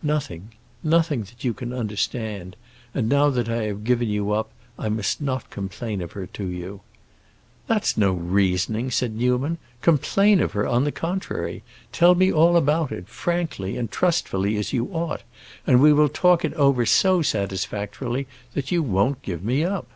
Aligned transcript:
"Nothing. 0.00 0.52
Nothing 0.84 1.22
that 1.24 1.42
you 1.42 1.52
can 1.52 1.72
understand. 1.72 2.54
And 2.94 3.08
now 3.08 3.30
that 3.30 3.48
I 3.48 3.64
have 3.64 3.82
given 3.82 4.06
you 4.08 4.30
up, 4.30 4.52
I 4.78 4.88
must 4.88 5.20
not 5.20 5.50
complain 5.50 6.00
of 6.00 6.12
her 6.12 6.24
to 6.24 6.46
you." 6.46 6.82
"That's 7.66 7.96
no 7.96 8.12
reasoning!" 8.12 8.90
cried 8.96 9.16
Newman. 9.16 9.58
"Complain 9.80 10.38
of 10.38 10.52
her, 10.52 10.68
on 10.68 10.84
the 10.84 10.92
contrary. 10.92 11.64
Tell 11.90 12.14
me 12.14 12.32
all 12.32 12.56
about 12.56 12.92
it, 12.92 13.08
frankly 13.08 13.76
and 13.76 13.90
trustfully, 13.90 14.56
as 14.56 14.72
you 14.72 14.84
ought, 14.92 15.24
and 15.66 15.82
we 15.82 15.92
will 15.92 16.08
talk 16.08 16.44
it 16.44 16.54
over 16.54 16.86
so 16.86 17.20
satisfactorily 17.20 18.28
that 18.54 18.70
you 18.70 18.84
won't 18.84 19.22
give 19.22 19.42
me 19.42 19.64
up." 19.64 19.88